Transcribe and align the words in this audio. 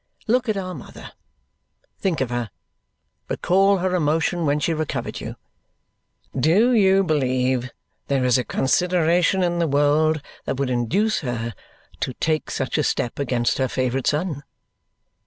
Look 0.25 0.49
at 0.49 0.57
our 0.57 0.73
mother, 0.73 1.11
think 1.99 2.21
of 2.21 2.31
her, 2.31 2.49
recall 3.29 3.77
her 3.77 3.93
emotion 3.93 4.47
when 4.47 4.59
she 4.59 4.73
recovered 4.73 5.21
you. 5.21 5.35
Do 6.35 6.73
you 6.73 7.03
believe 7.03 7.69
there 8.07 8.25
is 8.25 8.39
a 8.39 8.43
consideration 8.43 9.43
in 9.43 9.59
the 9.59 9.67
world 9.67 10.23
that 10.45 10.57
would 10.57 10.71
induce 10.71 11.19
her 11.19 11.53
to 11.99 12.13
take 12.15 12.49
such 12.49 12.79
a 12.79 12.83
step 12.83 13.19
against 13.19 13.59
her 13.59 13.67
favourite 13.67 14.07
son? 14.07 14.41